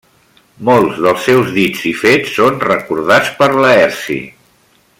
Molts 0.69 1.01
dels 1.07 1.27
seus 1.29 1.51
dits 1.57 1.83
i 1.91 1.91
fets 2.05 2.33
són 2.39 2.57
recordats 2.65 3.31
per 3.43 3.51
Laerci. 3.67 4.19